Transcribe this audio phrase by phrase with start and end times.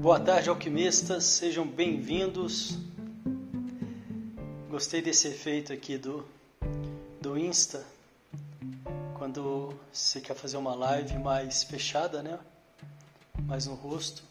[0.00, 2.78] Boa tarde, alquimistas, sejam bem-vindos.
[4.70, 6.24] Gostei desse efeito aqui do,
[7.20, 7.84] do Insta,
[9.14, 12.38] quando você quer fazer uma live mais fechada, né?
[13.42, 14.22] Mais no rosto.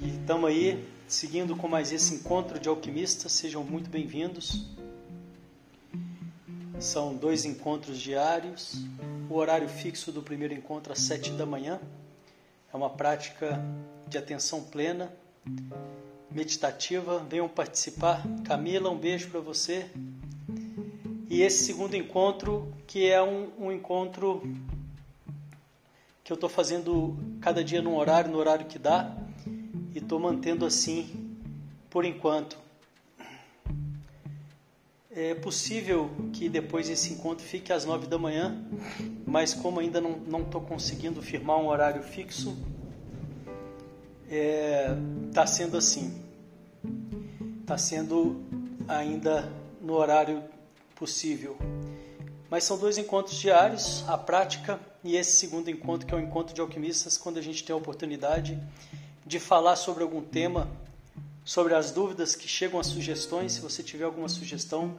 [0.00, 4.64] E estamos aí, seguindo com mais esse encontro de alquimistas, sejam muito bem-vindos.
[6.80, 8.86] São dois encontros diários.
[9.28, 11.78] O horário fixo do primeiro encontro às sete da manhã.
[12.76, 13.58] É uma prática
[14.06, 15.10] de atenção plena,
[16.30, 17.20] meditativa.
[17.26, 18.22] Venham participar.
[18.44, 19.90] Camila, um beijo para você.
[21.30, 24.42] E esse segundo encontro, que é um, um encontro
[26.22, 29.16] que eu estou fazendo cada dia num horário, no horário que dá,
[29.94, 31.34] e estou mantendo assim
[31.88, 32.58] por enquanto.
[35.18, 38.54] É possível que depois esse encontro fique às nove da manhã,
[39.26, 42.54] mas como ainda não estou conseguindo firmar um horário fixo,
[44.28, 46.22] está é, sendo assim.
[47.60, 48.42] Está sendo
[48.88, 50.42] ainda no horário
[50.94, 51.56] possível.
[52.50, 56.54] Mas são dois encontros diários, a prática e esse segundo encontro, que é o encontro
[56.54, 58.60] de alquimistas, quando a gente tem a oportunidade
[59.24, 60.68] de falar sobre algum tema
[61.46, 63.52] sobre as dúvidas que chegam, as sugestões.
[63.52, 64.98] Se você tiver alguma sugestão,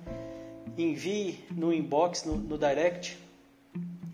[0.77, 3.17] envie no inbox, no, no direct,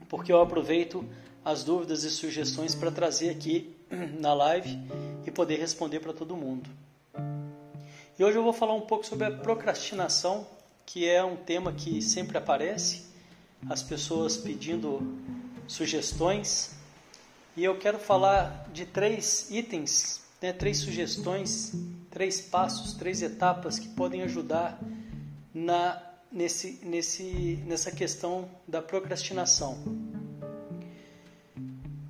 [0.09, 1.05] porque eu aproveito
[1.45, 3.75] as dúvidas e sugestões para trazer aqui
[4.19, 4.79] na live
[5.25, 6.69] e poder responder para todo mundo.
[8.17, 10.45] E hoje eu vou falar um pouco sobre a procrastinação,
[10.85, 13.05] que é um tema que sempre aparece,
[13.69, 15.17] as pessoas pedindo
[15.67, 16.75] sugestões.
[17.55, 21.73] E eu quero falar de três itens, né, três sugestões
[22.13, 24.79] três passos, três etapas que podem ajudar
[25.51, 25.99] na,
[26.31, 29.79] nesse, nesse, nessa questão da procrastinação.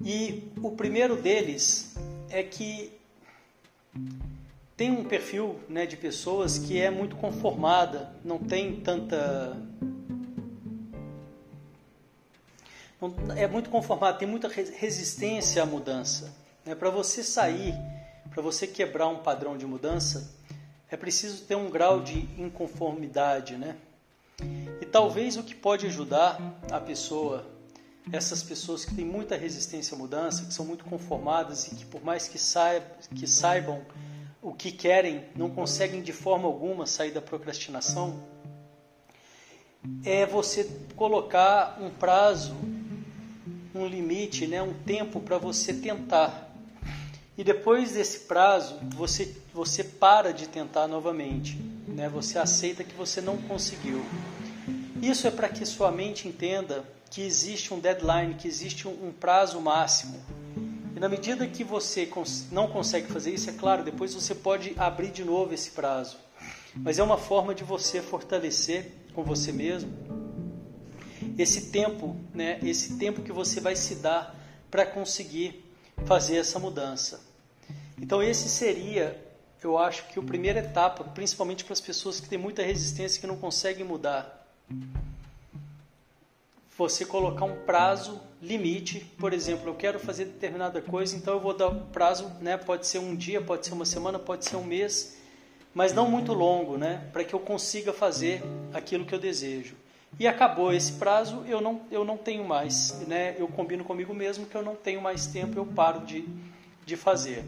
[0.03, 1.95] E o primeiro deles
[2.29, 2.91] é que
[4.75, 9.55] tem um perfil né, de pessoas que é muito conformada, não tem tanta.
[13.35, 16.33] É muito conformada, tem muita resistência à mudança.
[16.65, 16.73] Né?
[16.73, 17.73] Para você sair
[18.33, 20.33] para você quebrar um padrão de mudança,
[20.89, 23.77] é preciso ter um grau de inconformidade, né?
[24.81, 26.39] E talvez o que pode ajudar
[26.71, 27.45] a pessoa,
[28.11, 32.03] essas pessoas que têm muita resistência à mudança, que são muito conformadas e que por
[32.03, 33.81] mais que, saibam, que saibam
[34.41, 38.21] o que querem, não conseguem de forma alguma sair da procrastinação,
[40.03, 42.55] é você colocar um prazo,
[43.73, 46.51] um limite, né, um tempo para você tentar.
[47.37, 51.57] E depois desse prazo, você, você para de tentar novamente.
[51.87, 52.07] Né?
[52.09, 54.03] Você aceita que você não conseguiu.
[55.01, 59.61] Isso é para que sua mente entenda que existe um deadline, que existe um, prazo
[59.61, 60.19] máximo.
[60.95, 62.09] E na medida que você
[62.51, 66.17] não consegue fazer isso, é claro, depois você pode abrir de novo esse prazo.
[66.75, 69.93] Mas é uma forma de você fortalecer com você mesmo
[71.37, 72.59] esse tempo, né?
[72.63, 74.35] Esse tempo que você vai se dar
[74.71, 75.63] para conseguir
[76.05, 77.21] fazer essa mudança.
[78.01, 79.23] Então esse seria,
[79.63, 83.27] eu acho que a primeira etapa, principalmente para as pessoas que têm muita resistência que
[83.27, 84.47] não conseguem mudar.
[86.77, 91.55] Você colocar um prazo limite, por exemplo, eu quero fazer determinada coisa, então eu vou
[91.55, 92.57] dar um prazo, né?
[92.57, 95.17] Pode ser um dia, pode ser uma semana, pode ser um mês,
[95.73, 97.07] mas não muito longo, né?
[97.13, 99.75] Para que eu consiga fazer aquilo que eu desejo
[100.19, 103.35] e acabou esse prazo, eu não, eu não tenho mais, né?
[103.37, 106.27] Eu combino comigo mesmo que eu não tenho mais tempo, eu paro de,
[106.85, 107.43] de fazer.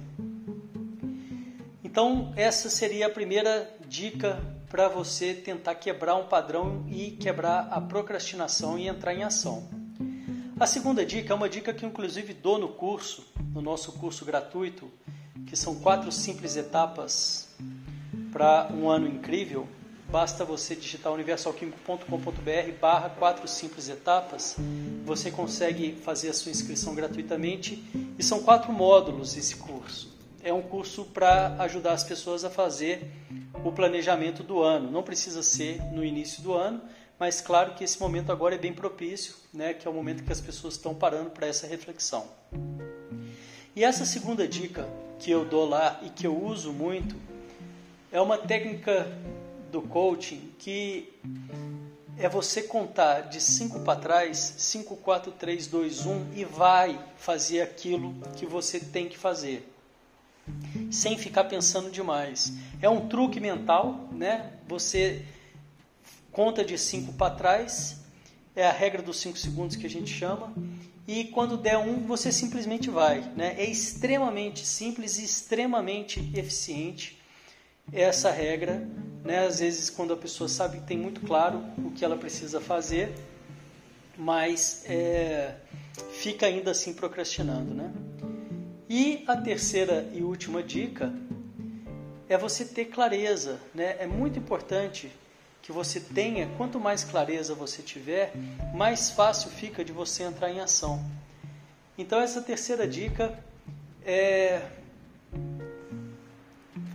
[1.96, 4.38] Então, essa seria a primeira dica
[4.68, 9.70] para você tentar quebrar um padrão e quebrar a procrastinação e entrar em ação.
[10.60, 14.92] A segunda dica é uma dica que inclusive dou no curso, no nosso curso gratuito,
[15.48, 17.48] que são quatro simples etapas
[18.30, 19.66] para um ano incrível
[20.10, 24.56] Basta você digitar universalquímico.com.br barra quatro simples etapas,
[25.04, 27.84] você consegue fazer a sua inscrição gratuitamente
[28.18, 30.15] e são quatro módulos esse curso.
[30.46, 33.12] É um curso para ajudar as pessoas a fazer
[33.64, 34.92] o planejamento do ano.
[34.92, 36.84] Não precisa ser no início do ano,
[37.18, 40.32] mas claro que esse momento agora é bem propício, né, que é o momento que
[40.32, 42.28] as pessoas estão parando para essa reflexão.
[43.76, 44.88] E essa segunda dica
[45.18, 47.16] que eu dou lá e que eu uso muito
[48.12, 49.12] é uma técnica
[49.72, 51.12] do coaching que
[52.20, 57.62] é você contar de 5 para trás, 5, 4, 3, 2, 1 e vai fazer
[57.62, 59.72] aquilo que você tem que fazer.
[60.96, 62.54] Sem ficar pensando demais.
[62.82, 64.54] É um truque mental, né?
[64.66, 65.26] Você
[66.32, 67.98] conta de 5 para trás,
[68.56, 70.54] é a regra dos 5 segundos que a gente chama,
[71.06, 73.22] e quando der um, você simplesmente vai.
[73.36, 73.56] Né?
[73.58, 77.22] É extremamente simples e extremamente eficiente
[77.92, 78.88] essa regra.
[79.24, 79.46] Né?
[79.46, 83.14] Às vezes, quando a pessoa sabe que tem muito claro o que ela precisa fazer,
[84.18, 85.56] mas é,
[86.14, 87.74] fica ainda assim procrastinando.
[87.74, 87.92] Né?
[88.90, 91.12] E a terceira e última dica
[92.30, 93.60] é você ter clareza.
[93.74, 93.96] Né?
[94.00, 95.12] É muito importante
[95.62, 98.34] que você tenha, quanto mais clareza você tiver,
[98.76, 101.04] mais fácil fica de você entrar em ação.
[101.98, 103.38] Então essa terceira dica
[104.06, 104.62] é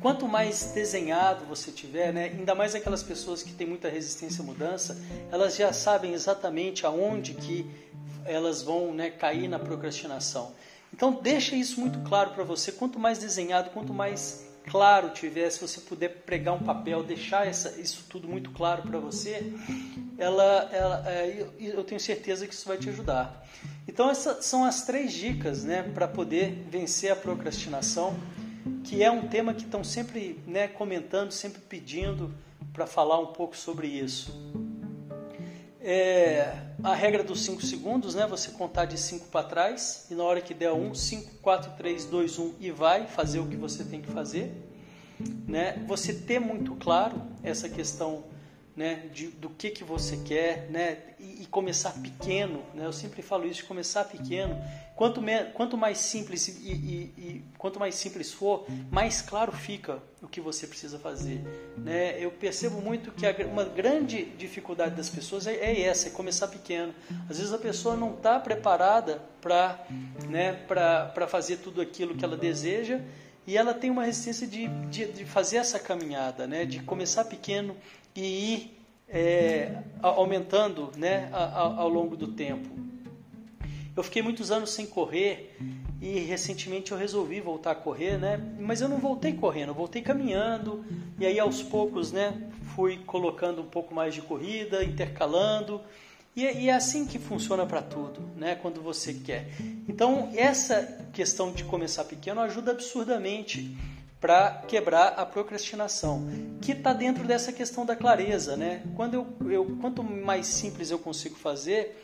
[0.00, 4.46] quanto mais desenhado você tiver, né, ainda mais aquelas pessoas que têm muita resistência à
[4.46, 4.96] mudança,
[5.30, 7.68] elas já sabem exatamente aonde que
[8.24, 10.54] elas vão né, cair na procrastinação.
[11.00, 12.70] Então deixa isso muito claro para você.
[12.70, 17.80] Quanto mais desenhado, quanto mais claro tiver, se você puder pregar um papel, deixar essa,
[17.80, 19.50] isso tudo muito claro para você,
[20.18, 23.48] ela, ela é, eu tenho certeza que isso vai te ajudar.
[23.88, 28.14] Então essas são as três dicas, né, para poder vencer a procrastinação,
[28.84, 32.30] que é um tema que estão sempre, né, comentando, sempre pedindo
[32.74, 34.38] para falar um pouco sobre isso.
[35.92, 36.54] É,
[36.84, 38.24] a regra dos 5 segundos, né?
[38.28, 42.04] Você contar de 5 para trás e na hora que der 1, 5, 4, 3,
[42.04, 44.52] 2, 1 e vai fazer o que você tem que fazer.
[45.48, 45.84] Né?
[45.88, 48.22] Você ter muito claro essa questão
[48.76, 52.62] né, de, do que, que você quer, né, e, e, começar pequeno.
[52.74, 52.86] Né?
[52.86, 54.56] Eu sempre falo isso, começar pequeno.
[54.94, 60.02] Quanto, me, quanto mais simples e, e, e, quanto mais simples for, mais claro fica
[60.22, 61.42] o que você precisa fazer.
[61.76, 62.22] Né?
[62.22, 66.48] Eu percebo muito que a, uma grande dificuldade das pessoas é, é, essa, é começar
[66.48, 66.94] pequeno.
[67.28, 69.84] Às vezes a pessoa não está preparada para
[70.28, 70.58] né,
[71.28, 73.00] fazer tudo aquilo que ela deseja
[73.46, 76.64] e ela tem uma resistência de, de, de fazer essa caminhada, né?
[76.64, 77.74] de começar pequeno
[78.14, 82.68] e ir é, aumentando né, ao, longo do tempo.
[83.96, 85.56] Eu fiquei muitos anos sem correr
[86.00, 88.40] e recentemente eu resolvi voltar a correr, né?
[88.58, 90.84] Mas eu não voltei correndo, eu voltei caminhando
[91.18, 92.50] e aí aos poucos, né?
[92.74, 95.80] Fui colocando um pouco mais de corrida, intercalando
[96.34, 98.54] e, e é assim que funciona para tudo, né?
[98.54, 99.48] Quando você quer.
[99.88, 103.76] Então essa questão de começar pequeno ajuda absurdamente
[104.20, 106.28] para quebrar a procrastinação,
[106.60, 108.82] que está dentro dessa questão da clareza, né?
[108.94, 111.96] Quando eu, eu, quanto mais simples eu consigo fazer,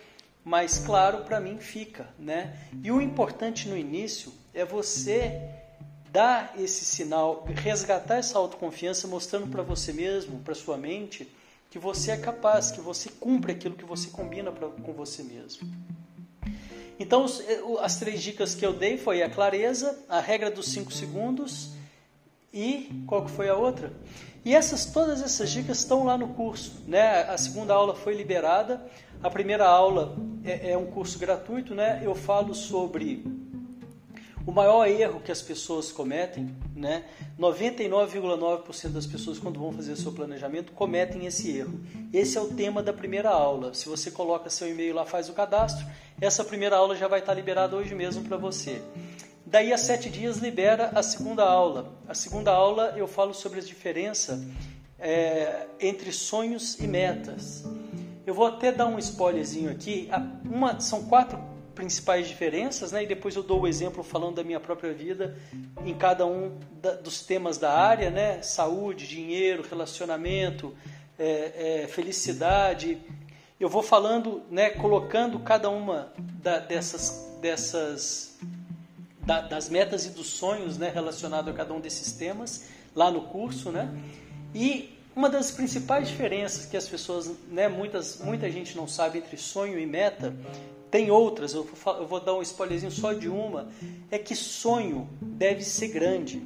[0.43, 2.57] mais claro para mim fica, né?
[2.83, 5.43] E o importante no início é você
[6.11, 11.31] dar esse sinal, resgatar essa autoconfiança, mostrando para você mesmo, para sua mente,
[11.71, 15.69] que você é capaz, que você cumpre aquilo que você combina pra, com você mesmo.
[16.99, 17.27] Então,
[17.83, 21.77] as três dicas que eu dei foi a clareza, a regra dos cinco segundos
[22.53, 23.93] e qual que foi a outra?
[24.45, 27.23] E essas todas essas dicas estão lá no curso, né?
[27.23, 28.87] A segunda aula foi liberada,
[29.23, 32.01] a primeira aula é, é um curso gratuito, né?
[32.05, 33.25] Eu falo sobre
[34.47, 37.05] o maior erro que as pessoas cometem, né?
[37.39, 41.81] 99,9% das pessoas quando vão fazer seu planejamento cometem esse erro.
[42.13, 43.75] Esse é o tema da primeira aula.
[43.75, 45.85] Se você coloca seu e-mail lá, faz o cadastro,
[46.21, 48.81] essa primeira aula já vai estar liberada hoje mesmo para você.
[49.49, 51.93] Daí a sete dias libera a segunda aula.
[52.09, 54.45] A segunda aula eu falo sobre a diferença
[54.99, 57.65] é, entre sonhos e metas.
[58.27, 60.09] Eu vou até dar um spoilerzinho aqui.
[60.45, 61.39] Uma, são quatro
[61.77, 63.05] principais diferenças, né?
[63.05, 65.37] E depois eu dou o exemplo falando da minha própria vida
[65.85, 68.43] em cada um da, dos temas da área, né?
[68.43, 70.75] Saúde, dinheiro, relacionamento,
[71.17, 72.99] é, é, felicidade.
[73.61, 74.71] Eu vou falando, né?
[74.71, 76.13] Colocando cada uma
[76.43, 78.37] da, dessas dessas
[79.27, 82.65] da, das metas e dos sonhos né, relacionados a cada um desses temas
[82.95, 83.93] lá no curso, né?
[84.55, 89.37] E uma das principais diferenças que as pessoas, né, muitas, muita gente não sabe entre
[89.37, 90.35] sonho e meta,
[90.91, 93.69] tem outras, eu vou, eu vou dar um spoilerzinho só de uma,
[94.11, 96.43] é que sonho deve ser grande.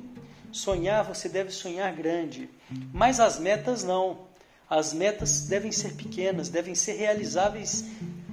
[0.51, 2.49] Sonhar, você deve sonhar grande.
[2.93, 4.31] Mas as metas não.
[4.69, 7.85] As metas devem ser pequenas, devem ser realizáveis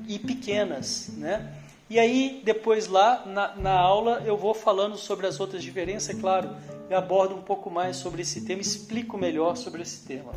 [0.07, 1.53] e pequenas, né?
[1.89, 6.20] E aí, depois lá na, na aula, eu vou falando sobre as outras diferenças, é
[6.20, 6.50] claro,
[6.89, 10.34] eu abordo um pouco mais sobre esse tema, explico melhor sobre esse tema.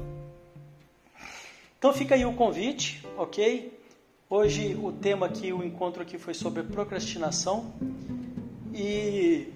[1.77, 3.77] Então fica aí o convite, ok?
[4.29, 7.73] Hoje o tema aqui, o encontro aqui foi sobre procrastinação.
[8.73, 9.49] E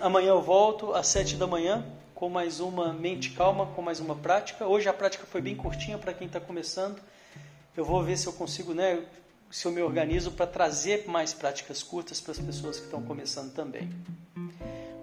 [0.00, 4.14] amanhã eu volto às sete da manhã com mais uma mente calma, com mais uma
[4.14, 4.66] prática.
[4.66, 7.00] Hoje a prática foi bem curtinha para quem está começando.
[7.76, 9.02] Eu vou ver se eu consigo, né?
[9.50, 13.52] Se eu me organizo para trazer mais práticas curtas para as pessoas que estão começando
[13.52, 13.88] também.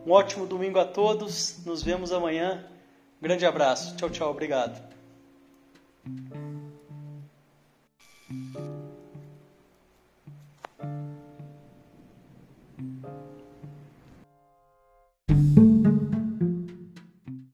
[0.05, 2.65] Um ótimo domingo a todos, nos vemos amanhã.
[3.21, 3.95] Grande abraço.
[3.95, 4.94] Tchau, tchau, obrigado.